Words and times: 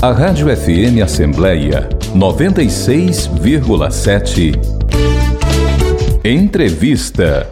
A 0.00 0.12
Rádio 0.12 0.46
FM 0.56 1.02
Assembleia 1.02 1.88
96,7. 2.14 4.52
Entrevista. 6.24 7.48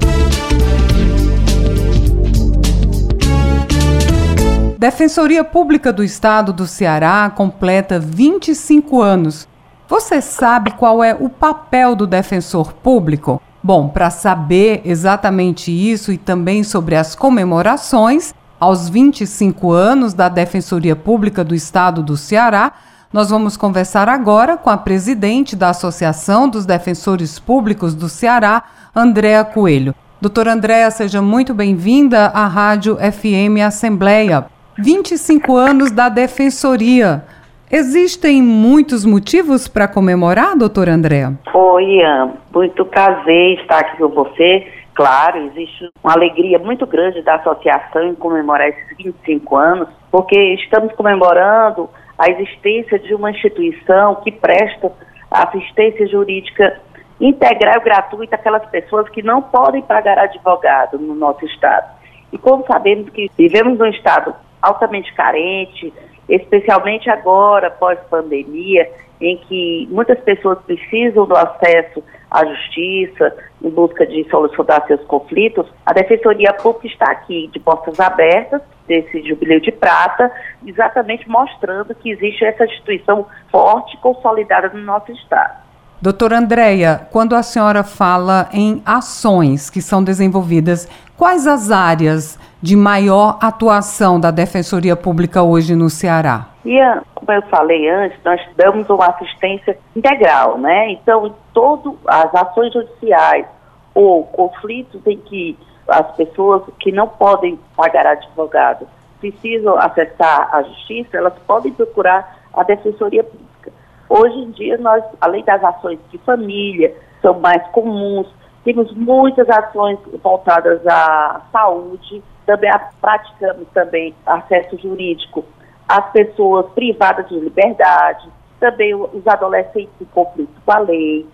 Defensoria 4.79 5.43
Pública 5.43 5.93
do 5.93 6.05
Estado 6.05 6.53
do 6.53 6.69
Ceará 6.69 7.29
completa 7.35 7.99
25 7.99 9.03
anos. 9.03 9.49
Você 9.89 10.21
sabe 10.21 10.71
qual 10.71 11.03
é 11.03 11.17
o 11.19 11.29
papel 11.29 11.97
do 11.97 12.07
defensor 12.07 12.75
público? 12.75 13.43
Bom, 13.61 13.89
para 13.89 14.09
saber 14.09 14.83
exatamente 14.85 15.73
isso 15.73 16.13
e 16.13 16.17
também 16.17 16.63
sobre 16.63 16.95
as 16.95 17.17
comemorações, 17.17 18.33
aos 18.59 18.89
25 18.89 19.71
anos 19.71 20.15
da 20.15 20.29
Defensoria 20.29 20.97
Pública 20.97 21.45
do 21.45 21.55
Estado 21.55 22.03
do 22.03 22.17
Ceará, 22.17 22.73
nós 23.13 23.31
vamos 23.31 23.57
conversar 23.57 24.09
agora 24.09 24.57
com 24.57 24.69
a 24.69 24.77
presidente 24.77 25.55
da 25.55 25.71
Associação 25.71 26.49
dos 26.49 26.67
Defensores 26.67 27.39
Públicos 27.39 27.95
do 27.95 28.09
Ceará, 28.09 28.65
Andréa 28.95 29.45
Coelho. 29.45 29.95
Doutora 30.21 30.53
Andréa, 30.53 30.91
seja 30.91 31.23
muito 31.23 31.55
bem-vinda 31.55 32.27
à 32.27 32.47
Rádio 32.47 32.97
FM 32.97 33.61
Assembleia. 33.65 34.47
25 34.79 35.57
anos 35.57 35.91
da 35.91 36.09
Defensoria. 36.09 37.25
Existem 37.71 38.43
muitos 38.43 39.05
motivos 39.05 39.67
para 39.67 39.89
comemorar, 39.89 40.57
doutora 40.57 40.93
Andréa? 40.93 41.39
Oi, 41.53 41.85
Ian. 41.85 42.33
Muito 42.55 42.85
prazer 42.85 43.61
estar 43.61 43.81
aqui 43.81 43.99
com 43.99 44.09
você 44.09 44.67
Claro, 44.97 45.37
existe 45.49 45.91
uma 46.03 46.15
alegria 46.15 46.59
muito 46.59 46.87
grande 46.87 47.21
da 47.21 47.35
associação 47.35 48.03
em 48.03 48.15
comemorar 48.15 48.67
esses 48.69 48.97
25 48.97 49.55
anos, 49.55 49.89
porque 50.11 50.55
estamos 50.55 50.91
comemorando 50.95 51.91
a 52.19 52.31
existência 52.31 52.99
de 52.99 53.15
uma 53.15 53.31
instituição 53.31 54.15
que 54.25 54.33
presta 54.33 54.91
assistência 55.31 56.07
jurídica 56.07 56.81
integral 57.21 57.75
e 57.77 57.85
gratuita 57.85 58.37
àquelas 58.37 58.65
pessoas 58.71 59.07
que 59.11 59.23
não 59.23 59.43
podem 59.43 59.83
pagar 59.83 60.19
advogado 60.19 60.99
no 60.99 61.15
nosso 61.15 61.45
estado. 61.45 61.95
E 62.33 62.39
como 62.39 62.65
sabemos 62.67 63.11
que 63.11 63.31
vivemos 63.37 63.79
num 63.79 63.89
estado 63.89 64.35
altamente 64.63 65.13
carente, 65.13 65.93
especialmente 66.27 67.11
agora, 67.11 67.71
pós-pandemia, 67.71 68.91
em 69.21 69.37
que 69.39 69.89
muitas 69.91 70.19
pessoas 70.21 70.59
precisam 70.67 71.27
do 71.27 71.37
acesso 71.37 72.03
à 72.31 72.45
justiça 72.45 73.35
em 73.63 73.71
busca 73.71 74.07
de 74.07 74.29
solucionar 74.29 74.87
seus 74.87 75.03
conflitos, 75.05 75.67
a 75.85 75.93
Defensoria 75.93 76.53
Pública 76.53 76.87
está 76.87 77.11
aqui 77.13 77.49
de 77.53 77.59
portas 77.59 77.99
abertas 77.99 78.61
desse 78.87 79.23
Jubileu 79.27 79.61
de 79.61 79.73
Prata, 79.73 80.31
exatamente 80.67 81.29
mostrando 81.29 81.95
que 81.95 82.11
existe 82.11 82.45
essa 82.45 82.65
instituição 82.65 83.27
forte 83.51 83.97
e 83.97 84.01
consolidada 84.01 84.69
no 84.69 84.81
nosso 84.81 85.11
Estado. 85.13 85.67
Doutora 86.01 86.39
Andréia, 86.39 87.09
quando 87.11 87.35
a 87.35 87.43
senhora 87.43 87.83
fala 87.83 88.51
em 88.53 88.83
ações 88.85 89.71
que 89.71 89.81
são 89.81 90.05
desenvolvidas, 90.05 90.87
quais 91.17 91.47
as 91.47 91.71
áreas 91.71 92.39
de 92.61 92.77
maior 92.77 93.39
atuação 93.41 94.21
da 94.21 94.31
Defensoria 94.31 94.97
Pública 94.97 95.43
hoje 95.43 95.75
no 95.75 95.89
Ceará? 95.89 96.49
Ian, 96.65 97.03
como 97.15 97.33
eu 97.33 97.43
falei 97.43 97.89
antes, 97.89 98.19
nós 98.25 98.41
damos 98.57 98.89
uma 98.89 99.07
assistência 99.07 99.79
integral, 99.95 100.59
né? 100.59 100.91
Então, 100.91 101.35
todas 101.53 101.95
as 102.07 102.35
ações 102.35 102.73
judiciais 102.73 103.47
ou 103.95 104.25
conflitos 104.25 105.01
em 105.07 105.17
que 105.19 105.57
as 105.89 106.11
pessoas 106.17 106.63
que 106.81 106.91
não 106.91 107.09
podem 107.09 107.59
pagar 107.77 108.07
advogado 108.07 108.87
precisam 109.21 109.77
acessar 109.79 110.49
a 110.53 110.63
justiça, 110.63 111.17
elas 111.17 111.35
podem 111.47 111.73
procurar 111.73 112.37
a 112.53 112.63
Defensoria 112.63 113.23
Pública. 113.23 113.73
Hoje 114.09 114.37
em 114.39 114.51
dia, 114.51 114.77
nós, 114.79 115.03
além 115.21 115.45
das 115.45 115.63
ações 115.63 115.99
de 116.11 116.19
família, 116.19 116.95
são 117.23 117.39
mais 117.41 117.65
comuns, 117.69 118.27
temos 118.67 118.93
muitas 118.97 119.49
ações 119.49 119.97
voltadas 120.21 120.85
à 120.89 121.41
saúde, 121.53 122.21
também 122.45 122.69
praticamos 123.01 123.69
também 123.73 124.13
acesso 124.27 124.77
jurídico 124.77 125.45
às 125.89 126.11
pessoas 126.11 126.67
privadas 126.73 127.29
de 127.29 127.39
liberdade, 127.39 128.29
também 128.59 128.93
os 128.93 129.25
adolescentes 129.25 129.93
em 130.01 130.05
conflito 130.07 130.61
com 130.65 130.73
a 130.73 130.81
lei. 130.81 131.25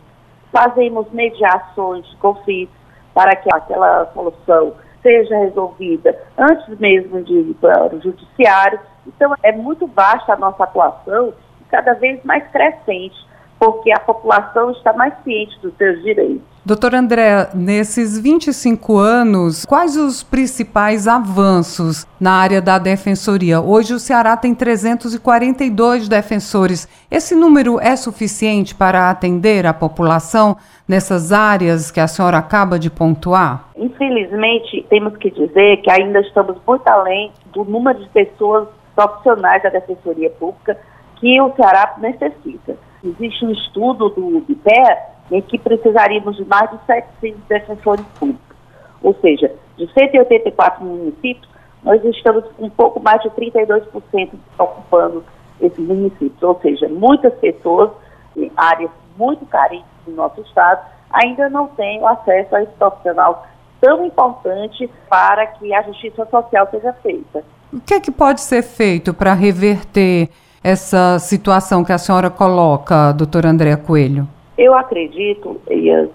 Fazemos 0.52 1.10
mediações 1.10 2.06
de 2.06 2.16
conflitos 2.18 2.76
para 3.14 3.34
que 3.34 3.48
aquela 3.50 4.04
solução 4.12 4.74
seja 5.02 5.34
resolvida 5.38 6.14
antes 6.36 6.78
mesmo 6.78 7.22
de 7.22 7.32
ir 7.32 7.54
para 7.54 7.94
o 7.94 8.00
judiciário. 8.02 8.78
Então, 9.06 9.34
é 9.42 9.52
muito 9.52 9.86
vasta 9.86 10.34
a 10.34 10.36
nossa 10.36 10.64
atuação 10.64 11.32
e 11.62 11.64
cada 11.70 11.94
vez 11.94 12.22
mais 12.24 12.46
crescente, 12.48 13.16
porque 13.62 13.92
a 13.92 14.00
população 14.00 14.72
está 14.72 14.92
mais 14.92 15.14
ciente 15.22 15.56
dos 15.60 15.72
seus 15.76 16.02
direitos. 16.02 16.42
Doutor 16.66 16.96
André, 16.96 17.48
nesses 17.54 18.18
25 18.18 18.96
anos, 18.96 19.64
quais 19.64 19.96
os 19.96 20.20
principais 20.20 21.06
avanços 21.06 22.04
na 22.20 22.32
área 22.32 22.60
da 22.60 22.76
defensoria? 22.76 23.60
Hoje 23.60 23.94
o 23.94 24.00
Ceará 24.00 24.36
tem 24.36 24.52
342 24.52 26.08
defensores. 26.08 26.88
Esse 27.08 27.36
número 27.36 27.78
é 27.78 27.94
suficiente 27.94 28.74
para 28.74 29.08
atender 29.08 29.64
a 29.64 29.72
população 29.72 30.56
nessas 30.88 31.30
áreas 31.30 31.92
que 31.92 32.00
a 32.00 32.08
senhora 32.08 32.38
acaba 32.38 32.80
de 32.80 32.90
pontuar? 32.90 33.68
Infelizmente, 33.76 34.84
temos 34.90 35.16
que 35.18 35.30
dizer 35.30 35.76
que 35.82 35.90
ainda 35.90 36.18
estamos 36.18 36.56
muito 36.66 36.88
além 36.88 37.30
do 37.52 37.64
número 37.64 38.00
de 38.00 38.08
pessoas 38.08 38.66
profissionais 38.96 39.62
da 39.62 39.68
defensoria 39.68 40.30
pública 40.30 40.76
que 41.20 41.40
o 41.40 41.54
Ceará 41.54 41.94
necessita. 41.98 42.76
Existe 43.04 43.44
um 43.44 43.50
estudo 43.50 44.08
do 44.10 44.44
IPE 44.48 44.96
em 45.30 45.42
que 45.42 45.58
precisaríamos 45.58 46.36
de 46.36 46.44
mais 46.44 46.70
de 46.70 46.78
700 46.86 47.40
defensores 47.48 48.04
públicos. 48.18 48.56
Ou 49.02 49.14
seja, 49.20 49.52
de 49.76 49.92
184 49.92 50.84
municípios, 50.84 51.48
nós 51.82 52.02
estamos 52.04 52.44
com 52.52 52.66
um 52.66 52.70
pouco 52.70 53.00
mais 53.00 53.20
de 53.22 53.30
32% 53.30 54.30
ocupando 54.58 55.24
esses 55.60 55.78
municípios. 55.78 56.42
Ou 56.42 56.58
seja, 56.60 56.88
muitas 56.88 57.34
pessoas 57.34 57.90
em 58.36 58.50
áreas 58.56 58.90
muito 59.16 59.44
carentes 59.46 59.86
do 60.06 60.12
nosso 60.12 60.40
estado 60.42 60.80
ainda 61.10 61.48
não 61.48 61.68
têm 61.68 62.04
acesso 62.06 62.54
a 62.54 62.62
esse 62.62 62.72
profissional 62.72 63.46
tão 63.80 64.06
importante 64.06 64.88
para 65.08 65.46
que 65.46 65.74
a 65.74 65.82
justiça 65.82 66.24
social 66.26 66.68
seja 66.70 66.92
feita. 67.02 67.44
O 67.72 67.80
que 67.80 67.94
é 67.94 68.00
que 68.00 68.10
pode 68.10 68.40
ser 68.40 68.62
feito 68.62 69.12
para 69.12 69.34
reverter 69.34 70.30
essa 70.62 71.18
situação 71.18 71.84
que 71.84 71.92
a 71.92 71.98
senhora 71.98 72.30
coloca, 72.30 73.12
doutora 73.12 73.48
Andréa 73.48 73.76
Coelho? 73.76 74.26
Eu 74.56 74.74
acredito 74.74 75.60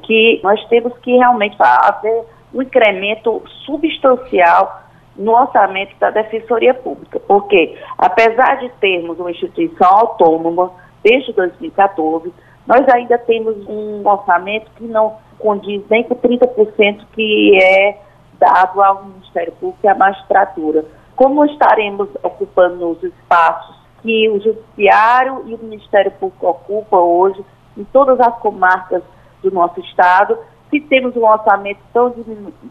que 0.03 0.40
nós 0.44 0.63
temos 0.68 0.94
que 1.00 1.12
realmente 1.18 1.58
fazer 1.58 2.24
um 2.53 2.62
incremento 2.62 3.41
substancial 3.66 4.84
no 5.18 5.34
orçamento 5.34 5.96
da 6.00 6.12
Defensoria 6.12 6.74
Pública, 6.74 7.19
porque 7.28 7.75
apesar 7.97 8.59
de 8.59 8.69
termos 8.80 9.19
uma 9.19 9.31
instituição 9.31 9.88
autônoma 9.88 10.72
desde 11.03 11.34
2014, 11.34 12.31
nós 12.68 12.88
ainda 12.90 13.18
temos 13.18 13.56
um 13.68 14.07
orçamento 14.07 14.69
que 14.78 14.84
não 14.84 15.16
condiz 15.40 15.81
nem 15.90 16.03
com 16.03 16.16
30% 16.16 17.06
que 17.13 17.57
é 17.62 17.97
dado 18.40 18.81
ao 18.81 19.06
Ministério 19.06 19.53
Público 19.53 19.80
e 19.84 19.88
à 19.88 19.96
magistratura. 19.96 20.86
Como 21.16 21.44
estaremos 21.46 22.09
ocupando 22.22 22.91
os 22.91 23.03
espaços 23.03 23.75
que 24.02 24.30
o 24.30 24.40
Judiciário 24.40 25.44
e 25.46 25.56
o 25.56 25.58
Ministério 25.59 26.12
Público 26.12 26.47
ocupam 26.47 26.97
hoje 26.97 27.44
em 27.78 27.84
todas 27.85 28.19
as 28.19 28.38
comarcas 28.40 29.03
do 29.41 29.52
nosso 29.52 29.80
estado, 29.81 30.38
se 30.69 30.80
temos 30.81 31.16
um 31.16 31.25
orçamento 31.25 31.80
tão 31.94 32.13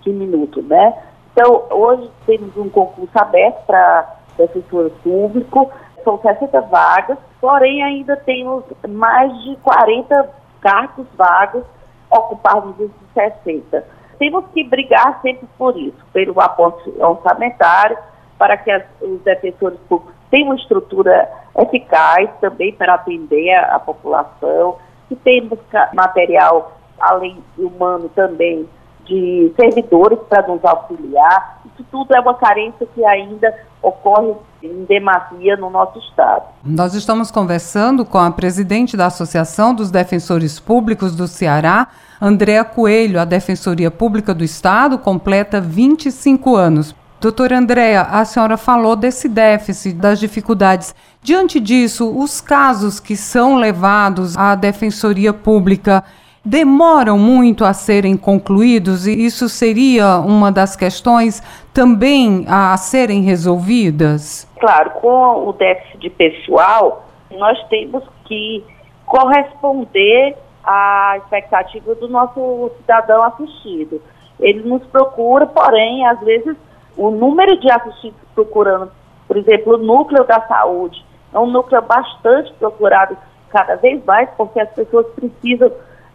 diminuto, 0.03 0.62
né? 0.62 0.94
Então, 1.32 1.65
hoje 1.70 2.10
temos 2.26 2.56
um 2.56 2.69
concurso 2.69 3.12
aberto 3.15 3.65
para 3.66 4.16
defensor 4.36 4.91
público, 5.03 5.71
são 6.03 6.18
60 6.18 6.60
vagas, 6.62 7.18
porém 7.41 7.83
ainda 7.83 8.16
temos 8.16 8.65
mais 8.89 9.33
de 9.42 9.56
40 9.56 10.30
cargos 10.60 11.06
vagos 11.16 11.65
ocupados 12.10 12.74
desses 12.77 12.95
60. 13.15 13.84
Temos 14.18 14.45
que 14.54 14.65
brigar 14.65 15.21
sempre 15.21 15.47
por 15.59 15.77
isso, 15.77 15.98
pelo 16.12 16.41
aporte 16.41 16.91
orçamentário, 16.98 17.98
para 18.39 18.56
que 18.56 18.71
as, 18.71 18.83
os 19.00 19.21
defensores 19.22 19.78
públicos 19.89 20.16
tenham 20.30 20.48
uma 20.48 20.56
estrutura 20.56 21.28
eficaz 21.58 22.30
também 22.40 22.72
para 22.72 22.94
atender 22.94 23.54
a, 23.54 23.76
a 23.76 23.78
população, 23.78 24.76
que 25.08 25.16
temos 25.16 25.58
material, 25.94 26.76
além 26.98 27.38
humano 27.56 28.10
também, 28.14 28.68
de 29.04 29.52
servidores 29.56 30.18
para 30.28 30.46
nos 30.46 30.64
auxiliar. 30.64 31.60
Isso 31.66 31.84
tudo 31.90 32.14
é 32.14 32.20
uma 32.20 32.34
carência 32.34 32.86
que 32.94 33.04
ainda 33.04 33.54
ocorre 33.80 34.34
em 34.62 34.84
demasia 34.84 35.56
no 35.56 35.70
nosso 35.70 35.98
Estado. 35.98 36.44
Nós 36.64 36.94
estamos 36.94 37.30
conversando 37.30 38.04
com 38.04 38.18
a 38.18 38.30
presidente 38.30 38.96
da 38.96 39.06
Associação 39.06 39.74
dos 39.74 39.90
Defensores 39.90 40.58
Públicos 40.58 41.14
do 41.14 41.28
Ceará, 41.28 41.88
Andréa 42.20 42.64
Coelho. 42.64 43.20
A 43.20 43.24
Defensoria 43.24 43.90
Pública 43.90 44.34
do 44.34 44.42
Estado 44.42 44.98
completa 44.98 45.60
25 45.60 46.56
anos. 46.56 46.94
Doutora 47.18 47.57
Andréa, 47.57 48.03
a 48.03 48.27
senhora 48.27 48.59
falou 48.59 48.95
desse 48.95 49.27
déficit, 49.27 49.97
das 49.97 50.21
dificuldades. 50.21 50.95
Diante 51.22 51.59
disso, 51.59 52.15
os 52.15 52.42
casos 52.42 53.01
que 53.01 53.16
são 53.16 53.57
levados 53.57 54.36
à 54.36 54.54
Defensoria 54.54 55.33
Pública 55.33 56.04
demoram 56.45 57.18
muito 57.18 57.65
a 57.65 57.72
serem 57.72 58.18
concluídos 58.18 59.07
e 59.07 59.24
isso 59.24 59.48
seria 59.48 60.18
uma 60.18 60.53
das 60.53 60.77
questões 60.77 61.42
também 61.72 62.45
a 62.48 62.77
serem 62.77 63.22
resolvidas? 63.22 64.47
Claro, 64.60 64.91
com 65.01 65.48
o 65.48 65.53
déficit 65.54 65.98
de 65.98 66.10
pessoal, 66.10 67.07
nós 67.30 67.59
temos 67.69 68.04
que 68.27 68.62
corresponder 69.07 70.36
à 70.62 71.15
expectativa 71.16 71.95
do 71.95 72.09
nosso 72.09 72.71
cidadão 72.77 73.22
assistido. 73.22 74.03
Ele 74.39 74.69
nos 74.69 74.84
procura, 74.89 75.47
porém, 75.47 76.07
às 76.07 76.21
vezes 76.21 76.57
o 76.97 77.10
número 77.10 77.59
de 77.60 77.71
assistidos 77.71 78.21
procurando, 78.34 78.91
por 79.27 79.37
exemplo, 79.37 79.75
o 79.75 79.78
núcleo 79.78 80.25
da 80.25 80.41
saúde, 80.47 81.04
é 81.33 81.39
um 81.39 81.47
núcleo 81.47 81.83
bastante 81.83 82.53
procurado 82.54 83.16
cada 83.51 83.77
vez 83.77 84.04
mais, 84.04 84.28
porque 84.37 84.60
as 84.60 84.71
pessoas 84.71 85.07
precisam 85.15 85.71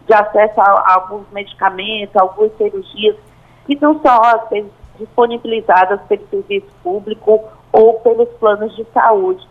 de 0.06 0.14
acesso 0.14 0.60
a, 0.60 0.64
a 0.64 0.94
alguns 0.94 1.30
medicamentos, 1.30 2.16
algumas 2.16 2.56
cirurgias, 2.56 3.16
que 3.66 3.78
não 3.80 4.00
são, 4.00 4.20
às 4.24 4.48
vezes, 4.48 4.70
disponibilizadas 4.98 6.00
pelo 6.02 6.26
serviço 6.28 6.66
público 6.82 7.40
ou 7.72 7.94
pelos 8.00 8.28
planos 8.40 8.74
de 8.76 8.84
saúde. 8.92 9.46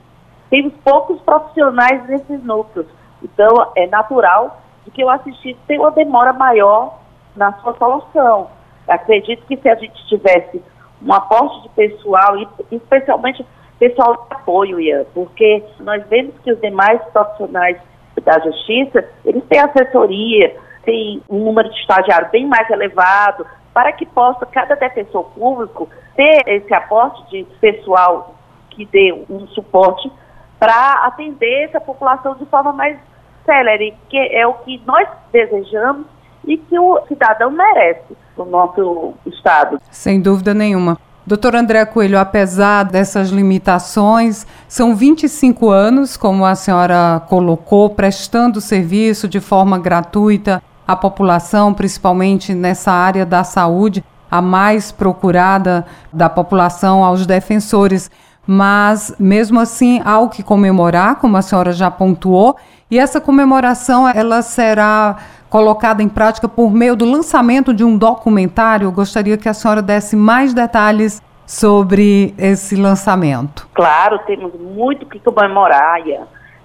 Temos 0.50 0.74
poucos 0.84 1.20
profissionais 1.22 2.08
nesses 2.08 2.44
núcleos, 2.44 2.88
então 3.24 3.72
é 3.76 3.88
natural 3.88 4.62
que 4.94 5.04
o 5.04 5.10
assistido 5.10 5.58
tenha 5.68 5.80
uma 5.80 5.92
demora 5.92 6.34
maior 6.34 7.00
na 7.36 7.54
sua 7.60 7.74
solução. 7.78 8.50
Acredito 8.88 9.46
que 9.46 9.58
se 9.58 9.70
a 9.70 9.76
gente 9.76 10.06
tivesse 10.08 10.62
um 11.04 11.14
aporte 11.14 11.64
de 11.64 11.70
pessoal, 11.70 12.38
e 12.38 12.48
especialmente 12.72 13.46
pessoal 13.80 14.14
de 14.14 14.36
apoio, 14.36 14.80
Ian, 14.80 15.06
porque 15.14 15.64
nós 15.80 16.06
vemos 16.08 16.36
que 16.44 16.52
os 16.52 16.62
demais 16.62 17.02
profissionais 17.12 17.78
da 18.24 18.40
justiça, 18.40 19.04
eles 19.26 19.44
têm 19.46 19.60
assessoria, 19.60 20.56
têm 20.84 21.22
um 21.30 21.46
número 21.46 21.70
de 21.70 21.80
estagiários 21.80 22.30
bem 22.32 22.46
mais 22.46 22.70
elevado, 22.70 23.46
para 23.74 23.92
que 23.94 24.06
possa 24.06 24.46
cada 24.46 24.76
defensor 24.76 25.24
público 25.32 25.90
ter 26.16 26.44
esse 26.46 26.74
aporte 26.74 27.24
de 27.30 27.44
pessoal 27.60 28.36
que 28.70 28.86
dê 28.86 29.14
um 29.30 29.48
suporte 29.48 30.12
para 30.60 31.06
atender 31.06 31.64
essa 31.64 31.80
população 31.80 32.36
de 32.36 32.46
forma 32.46 32.72
mais 32.74 33.00
célere, 33.46 33.96
que 34.10 34.18
é 34.18 34.46
o 34.46 34.54
que 34.56 34.82
nós 34.86 35.08
desejamos 35.32 36.06
e 36.46 36.58
que 36.58 36.78
o 36.78 37.02
cidadão 37.08 37.52
merece 37.52 38.16
no 38.38 38.46
nosso 38.46 39.14
Estado. 39.26 39.80
Sem 39.90 40.20
dúvida 40.20 40.54
nenhuma. 40.54 40.98
Doutor 41.26 41.56
André 41.56 41.86
Coelho, 41.86 42.18
apesar 42.18 42.84
dessas 42.84 43.30
limitações, 43.30 44.48
são 44.68 44.96
25 44.96 45.70
anos, 45.70 46.18
como 46.18 46.44
a 46.44 46.56
senhora 46.56 47.22
colocou, 47.30 47.92
prestando 47.92 48.60
serviço 48.60 49.28
de 49.28 49.40
forma 49.40 49.78
gratuita 49.78 50.64
à 50.88 50.96
população, 50.96 51.74
principalmente 51.74 52.56
nessa 52.56 52.92
área 52.92 53.24
da 53.24 53.44
saúde, 53.44 54.04
a 54.32 54.42
mais 54.42 54.92
procurada 54.92 55.86
da 56.12 56.28
população 56.28 57.04
aos 57.04 57.28
defensores. 57.28 58.10
Mas, 58.46 59.16
mesmo 59.20 59.60
assim, 59.60 60.02
há 60.04 60.20
o 60.20 60.30
que 60.30 60.44
comemorar, 60.44 61.18
como 61.18 61.38
a 61.38 61.42
senhora 61.42 61.72
já 61.72 61.92
pontuou, 61.92 62.56
e 62.90 62.98
essa 63.00 63.22
comemoração 63.22 64.08
ela 64.08 64.42
será 64.42 65.18
colocada 65.50 66.02
em 66.02 66.10
prática 66.10 66.48
por 66.48 66.72
meio 66.72 66.96
do 66.96 67.06
lançamento 67.06 67.74
de 67.74 67.84
um 67.84 67.98
documentário. 67.98 68.86
Eu 68.86 68.92
gostaria 68.92 69.38
que 69.38 69.48
a 69.48 69.54
senhora 69.54 69.82
desse 69.82 70.16
mais 70.16 70.54
detalhes 70.54 71.22
sobre 71.46 72.34
esse 72.38 72.76
lançamento. 72.76 73.68
Claro, 73.74 74.20
temos 74.20 74.54
muito 74.60 75.06
que 75.06 75.20
comemorar. 75.20 76.02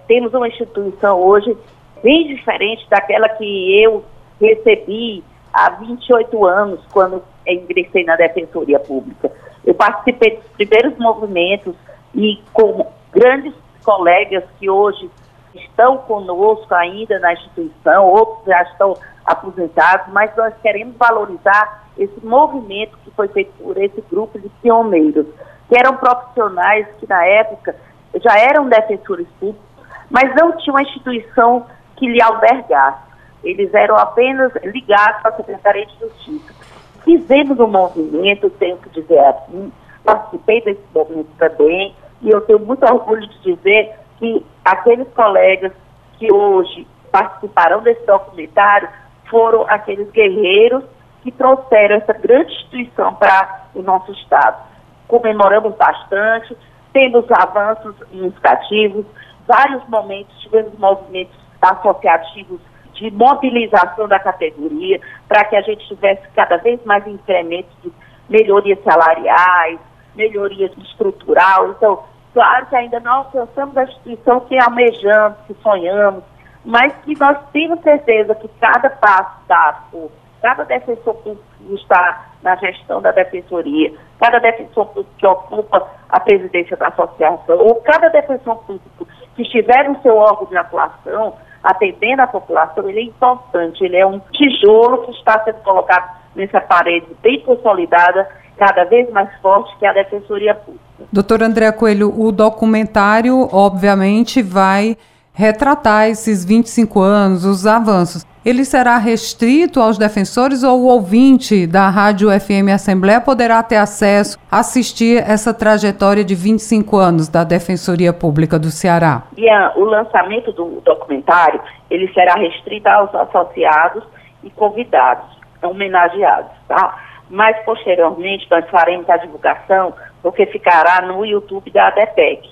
Temos 0.06 0.32
uma 0.32 0.46
instituição 0.46 1.20
hoje 1.20 1.56
bem 2.02 2.28
diferente 2.28 2.86
daquela 2.88 3.28
que 3.28 3.82
eu 3.82 4.04
recebi 4.40 5.24
há 5.52 5.70
28 5.70 6.46
anos, 6.46 6.80
quando 6.92 7.22
ingressei 7.46 8.04
na 8.04 8.14
Defensoria 8.14 8.78
Pública. 8.78 9.32
Participei 9.76 10.36
dos 10.36 10.46
primeiros 10.52 10.98
movimentos 10.98 11.74
e 12.14 12.42
com 12.52 12.86
grandes 13.12 13.54
colegas 13.84 14.44
que 14.58 14.68
hoje 14.68 15.10
estão 15.54 15.98
conosco 15.98 16.74
ainda 16.74 17.18
na 17.18 17.32
instituição, 17.32 18.06
outros 18.06 18.44
já 18.46 18.62
estão 18.62 18.94
aposentados, 19.24 20.12
mas 20.12 20.34
nós 20.36 20.54
queremos 20.62 20.96
valorizar 20.96 21.86
esse 21.98 22.24
movimento 22.24 22.96
que 23.04 23.10
foi 23.12 23.28
feito 23.28 23.52
por 23.62 23.76
esse 23.76 24.00
grupo 24.10 24.38
de 24.38 24.48
pioneiros, 24.62 25.26
que 25.68 25.78
eram 25.78 25.96
profissionais 25.96 26.86
que 26.98 27.08
na 27.08 27.24
época 27.24 27.74
já 28.22 28.38
eram 28.38 28.68
defensores 28.68 29.26
públicos, 29.40 29.66
mas 30.10 30.34
não 30.34 30.56
tinham 30.56 30.76
uma 30.76 30.82
instituição 30.82 31.66
que 31.96 32.06
lhe 32.06 32.22
albergasse. 32.22 33.06
Eles 33.42 33.72
eram 33.74 33.96
apenas 33.96 34.52
ligados 34.64 35.24
à 35.24 35.32
Secretaria 35.32 35.86
de 35.86 35.98
Justiça. 35.98 36.65
Fizemos 37.06 37.60
um 37.60 37.68
movimento, 37.68 38.50
tenho 38.50 38.76
que 38.78 39.00
dizer 39.00 39.20
assim, 39.20 39.72
participei 40.04 40.60
desse 40.62 40.82
movimento 40.92 41.30
também, 41.38 41.94
e 42.20 42.30
eu 42.30 42.40
tenho 42.40 42.58
muito 42.58 42.84
orgulho 42.84 43.24
de 43.28 43.54
dizer 43.54 43.94
que 44.18 44.44
aqueles 44.64 45.06
colegas 45.14 45.70
que 46.18 46.32
hoje 46.32 46.84
participarão 47.12 47.80
desse 47.82 48.04
documentário 48.04 48.88
foram 49.30 49.64
aqueles 49.68 50.10
guerreiros 50.10 50.82
que 51.22 51.30
trouxeram 51.30 51.94
essa 51.94 52.12
grande 52.12 52.52
instituição 52.52 53.14
para 53.14 53.66
o 53.72 53.82
nosso 53.82 54.10
Estado. 54.10 54.64
Comemoramos 55.06 55.76
bastante, 55.76 56.56
temos 56.92 57.24
avanços 57.30 57.94
significativos, 57.98 59.06
vários 59.46 59.88
momentos, 59.88 60.36
tivemos 60.40 60.76
movimentos 60.76 61.36
associativos 61.62 62.60
de 62.96 63.10
mobilização 63.10 64.08
da 64.08 64.18
categoria 64.18 65.00
para 65.28 65.44
que 65.44 65.56
a 65.56 65.62
gente 65.62 65.86
tivesse 65.86 66.22
cada 66.34 66.56
vez 66.56 66.82
mais 66.84 67.06
incrementos 67.06 67.72
de 67.82 67.92
melhorias 68.28 68.78
salariais, 68.82 69.78
melhoria 70.14 70.70
estrutural. 70.78 71.70
Então, 71.70 72.02
Claro 72.36 72.66
que 72.66 72.76
ainda 72.76 73.00
não 73.00 73.12
alcançamos 73.12 73.74
a 73.78 73.84
instituição 73.84 74.40
que 74.40 74.62
almejamos, 74.62 75.38
que 75.46 75.54
sonhamos, 75.62 76.22
mas 76.62 76.94
que 76.96 77.18
nós 77.18 77.38
temos 77.50 77.80
certeza 77.80 78.34
que 78.34 78.46
cada 78.60 78.90
passo 78.90 79.40
dado 79.48 80.10
cada 80.42 80.64
defensor 80.64 81.14
público 81.14 81.42
que 81.58 81.74
está 81.76 82.26
na 82.42 82.54
gestão 82.56 83.00
da 83.00 83.10
defensoria, 83.10 83.90
cada 84.20 84.38
defensor 84.38 84.84
público 84.88 85.10
que 85.16 85.26
ocupa 85.26 85.88
a 86.10 86.20
presidência 86.20 86.76
da 86.76 86.88
associação, 86.88 87.56
ou 87.56 87.76
cada 87.76 88.10
defensor 88.10 88.56
público 88.58 89.08
que 89.34 89.42
estiver 89.42 89.88
no 89.88 90.00
seu 90.02 90.14
órgão 90.14 90.46
de 90.46 90.58
atuação, 90.58 91.34
atendendo 91.66 92.22
a 92.22 92.26
população, 92.28 92.88
ele 92.88 93.00
é 93.00 93.02
importante, 93.02 93.84
ele 93.84 93.96
é 93.96 94.06
um 94.06 94.20
tijolo 94.32 95.04
que 95.04 95.10
está 95.10 95.42
sendo 95.44 95.58
colocado 95.62 96.16
nessa 96.36 96.60
parede 96.60 97.06
bem 97.20 97.40
consolidada 97.40 98.28
cada 98.56 98.84
vez 98.84 99.10
mais 99.10 99.28
forte, 99.42 99.76
que 99.78 99.84
é 99.84 99.88
a 99.88 99.92
Defensoria 99.92 100.54
Pública. 100.54 100.84
Doutor 101.12 101.42
André 101.42 101.70
Coelho, 101.72 102.14
o 102.18 102.30
documentário, 102.30 103.48
obviamente, 103.52 104.42
vai 104.42 104.96
retratar 105.32 106.08
esses 106.08 106.44
25 106.44 107.00
anos, 107.00 107.44
os 107.44 107.66
avanços. 107.66 108.24
Ele 108.46 108.64
será 108.64 108.96
restrito 108.96 109.80
aos 109.80 109.98
defensores 109.98 110.62
ou 110.62 110.82
o 110.82 110.86
ouvinte 110.86 111.66
da 111.66 111.88
Rádio 111.88 112.28
FM 112.30 112.70
Assembleia 112.72 113.20
poderá 113.20 113.60
ter 113.60 113.74
acesso, 113.74 114.38
assistir 114.48 115.18
essa 115.28 115.52
trajetória 115.52 116.24
de 116.24 116.36
25 116.36 116.96
anos 116.96 117.28
da 117.28 117.42
Defensoria 117.42 118.12
Pública 118.12 118.56
do 118.56 118.70
Ceará? 118.70 119.24
Ian, 119.36 119.72
o 119.74 119.82
lançamento 119.82 120.52
do 120.52 120.80
documentário, 120.84 121.60
ele 121.90 122.06
será 122.12 122.34
restrito 122.34 122.88
aos 122.88 123.12
associados 123.16 124.04
e 124.44 124.50
convidados, 124.50 125.26
homenageados, 125.60 126.52
tá? 126.68 127.02
Mas, 127.28 127.58
posteriormente, 127.64 128.46
nós 128.48 128.64
faremos 128.70 129.10
a 129.10 129.16
divulgação, 129.16 129.92
porque 130.22 130.46
ficará 130.46 131.04
no 131.04 131.26
YouTube 131.26 131.68
da 131.72 131.88
ADEPEC. 131.88 132.48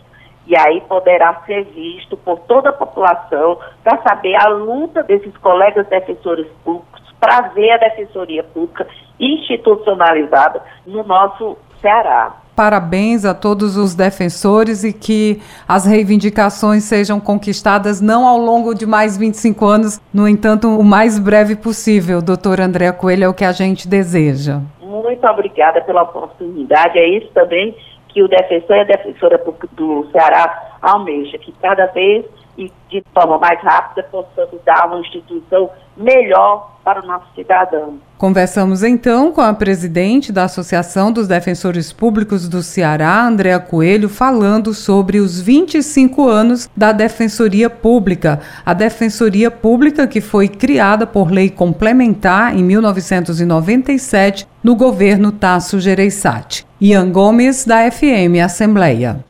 E 0.46 0.56
aí 0.56 0.80
poderá 0.82 1.42
ser 1.46 1.64
visto 1.64 2.16
por 2.18 2.38
toda 2.40 2.70
a 2.70 2.72
população 2.72 3.58
para 3.82 4.02
saber 4.02 4.34
a 4.36 4.48
luta 4.48 5.02
desses 5.02 5.34
colegas 5.38 5.86
defensores 5.88 6.46
públicos 6.64 7.02
para 7.18 7.48
ver 7.48 7.70
a 7.70 7.78
defensoria 7.78 8.44
pública 8.44 8.86
institucionalizada 9.18 10.62
no 10.86 11.02
nosso 11.04 11.56
Ceará. 11.80 12.34
Parabéns 12.54 13.24
a 13.24 13.34
todos 13.34 13.76
os 13.76 13.94
defensores 13.94 14.84
e 14.84 14.92
que 14.92 15.42
as 15.66 15.86
reivindicações 15.86 16.84
sejam 16.84 17.18
conquistadas 17.18 18.00
não 18.00 18.26
ao 18.26 18.38
longo 18.38 18.74
de 18.74 18.86
mais 18.86 19.16
25 19.16 19.66
anos, 19.66 20.00
no 20.12 20.28
entanto, 20.28 20.68
o 20.68 20.84
mais 20.84 21.18
breve 21.18 21.56
possível. 21.56 22.22
Doutor 22.22 22.60
André 22.60 22.92
Coelho, 22.92 23.24
é 23.24 23.28
o 23.28 23.34
que 23.34 23.44
a 23.44 23.50
gente 23.50 23.88
deseja. 23.88 24.60
Muito 24.80 25.26
obrigada 25.26 25.80
pela 25.80 26.02
oportunidade. 26.02 26.96
É 26.96 27.08
isso 27.08 27.28
também 27.34 27.74
que 28.14 28.22
o 28.22 28.28
defensor 28.28 28.76
e 28.76 28.80
a 28.80 28.84
defensora 28.84 29.44
do 29.72 30.08
Ceará 30.12 30.78
almeja, 30.80 31.36
que 31.36 31.52
cada 31.60 31.86
vez 31.86 32.24
e 32.56 32.72
de 32.88 33.02
forma 33.12 33.36
mais 33.38 33.60
rápida 33.60 34.04
possamos 34.04 34.62
dar 34.64 34.86
uma 34.86 35.00
instituição 35.00 35.68
melhor 35.96 36.73
para 36.84 37.02
o 37.02 37.06
nosso 37.06 37.26
cidadão. 37.34 37.98
Conversamos 38.18 38.82
então 38.82 39.32
com 39.32 39.40
a 39.40 39.52
presidente 39.52 40.30
da 40.30 40.44
Associação 40.44 41.10
dos 41.10 41.26
Defensores 41.26 41.92
Públicos 41.92 42.48
do 42.48 42.62
Ceará, 42.62 43.26
Andréa 43.26 43.58
Coelho, 43.58 44.08
falando 44.08 44.72
sobre 44.72 45.18
os 45.18 45.40
25 45.40 46.28
anos 46.28 46.68
da 46.76 46.92
Defensoria 46.92 47.68
Pública. 47.68 48.40
A 48.64 48.74
Defensoria 48.74 49.50
Pública 49.50 50.06
que 50.06 50.20
foi 50.20 50.48
criada 50.48 51.06
por 51.06 51.30
lei 51.30 51.50
complementar 51.50 52.54
em 52.56 52.62
1997 52.62 54.46
no 54.62 54.76
governo 54.76 55.32
Tasso 55.32 55.80
Gereissati. 55.80 56.66
Ian 56.80 57.10
Gomes, 57.10 57.64
da 57.64 57.90
FM 57.90 58.42
Assembleia. 58.44 59.24